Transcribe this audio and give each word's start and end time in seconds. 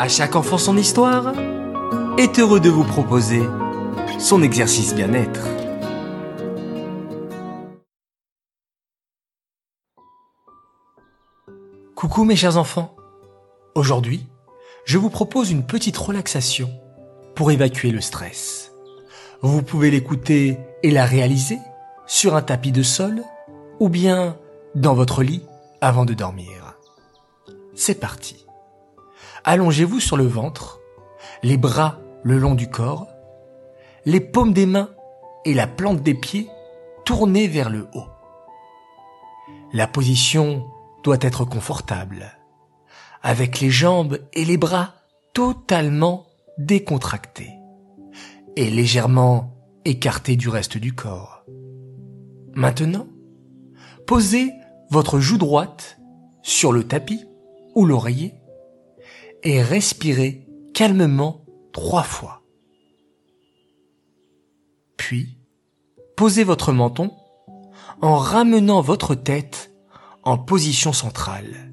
À 0.00 0.08
chaque 0.08 0.34
enfant 0.34 0.56
son 0.56 0.78
histoire 0.78 1.34
est 2.16 2.38
heureux 2.38 2.58
de 2.58 2.70
vous 2.70 2.84
proposer 2.84 3.42
son 4.18 4.42
exercice 4.42 4.94
bien-être. 4.94 5.46
Coucou 11.94 12.24
mes 12.24 12.34
chers 12.34 12.56
enfants. 12.56 12.96
Aujourd'hui, 13.74 14.26
je 14.86 14.96
vous 14.96 15.10
propose 15.10 15.50
une 15.50 15.66
petite 15.66 15.98
relaxation 15.98 16.70
pour 17.34 17.50
évacuer 17.50 17.90
le 17.90 18.00
stress. 18.00 18.72
Vous 19.42 19.60
pouvez 19.60 19.90
l'écouter 19.90 20.56
et 20.82 20.92
la 20.92 21.04
réaliser 21.04 21.58
sur 22.06 22.36
un 22.36 22.42
tapis 22.42 22.72
de 22.72 22.82
sol 22.82 23.22
ou 23.80 23.90
bien 23.90 24.38
dans 24.74 24.94
votre 24.94 25.22
lit 25.22 25.42
avant 25.82 26.06
de 26.06 26.14
dormir. 26.14 26.78
C'est 27.74 28.00
parti. 28.00 28.46
Allongez-vous 29.44 30.00
sur 30.00 30.16
le 30.16 30.26
ventre, 30.26 30.80
les 31.42 31.56
bras 31.56 31.98
le 32.22 32.38
long 32.38 32.54
du 32.54 32.68
corps, 32.68 33.08
les 34.04 34.20
paumes 34.20 34.52
des 34.52 34.66
mains 34.66 34.90
et 35.44 35.54
la 35.54 35.66
plante 35.66 36.02
des 36.02 36.14
pieds 36.14 36.48
tournés 37.04 37.48
vers 37.48 37.70
le 37.70 37.88
haut. 37.94 38.08
La 39.72 39.86
position 39.86 40.66
doit 41.02 41.18
être 41.20 41.44
confortable, 41.44 42.38
avec 43.22 43.60
les 43.60 43.70
jambes 43.70 44.18
et 44.32 44.44
les 44.44 44.56
bras 44.56 44.94
totalement 45.32 46.26
décontractés 46.58 47.52
et 48.56 48.68
légèrement 48.68 49.54
écartés 49.84 50.36
du 50.36 50.48
reste 50.48 50.76
du 50.76 50.92
corps. 50.92 51.44
Maintenant, 52.54 53.06
posez 54.06 54.50
votre 54.90 55.20
joue 55.20 55.38
droite 55.38 55.98
sur 56.42 56.72
le 56.72 56.84
tapis 56.84 57.24
ou 57.74 57.86
l'oreiller 57.86 58.34
et 59.42 59.62
respirez 59.62 60.46
calmement 60.74 61.44
trois 61.72 62.02
fois. 62.02 62.42
Puis, 64.96 65.38
posez 66.16 66.44
votre 66.44 66.72
menton 66.72 67.10
en 68.02 68.16
ramenant 68.16 68.80
votre 68.80 69.14
tête 69.14 69.72
en 70.22 70.38
position 70.38 70.92
centrale 70.92 71.72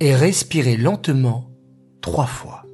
et 0.00 0.14
respirez 0.14 0.76
lentement 0.76 1.50
trois 2.00 2.26
fois. 2.26 2.64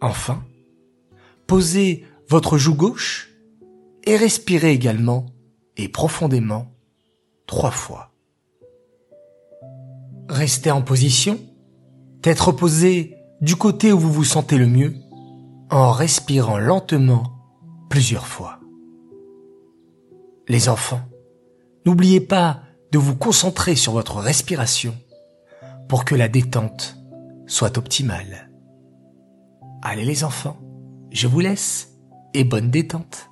Enfin, 0.00 0.44
posez 1.46 2.04
votre 2.28 2.58
joue 2.58 2.74
gauche 2.74 3.30
et 4.04 4.16
respirez 4.16 4.72
également 4.72 5.26
et 5.76 5.88
profondément 5.88 6.72
trois 7.46 7.70
fois. 7.70 8.12
Restez 10.28 10.70
en 10.70 10.82
position, 10.82 11.38
tête 12.24 12.40
reposée 12.40 13.18
du 13.42 13.54
côté 13.54 13.92
où 13.92 13.98
vous 13.98 14.10
vous 14.10 14.24
sentez 14.24 14.56
le 14.56 14.66
mieux, 14.66 14.94
en 15.70 15.92
respirant 15.92 16.56
lentement 16.56 17.24
plusieurs 17.90 18.26
fois. 18.26 18.60
Les 20.48 20.70
enfants, 20.70 21.02
n'oubliez 21.84 22.22
pas 22.22 22.62
de 22.92 22.98
vous 22.98 23.14
concentrer 23.14 23.76
sur 23.76 23.92
votre 23.92 24.20
respiration 24.20 24.94
pour 25.86 26.06
que 26.06 26.14
la 26.14 26.28
détente 26.28 26.96
soit 27.46 27.76
optimale. 27.76 28.50
Allez 29.82 30.06
les 30.06 30.24
enfants, 30.24 30.56
je 31.10 31.26
vous 31.26 31.40
laisse 31.40 31.90
et 32.32 32.44
bonne 32.44 32.70
détente. 32.70 33.28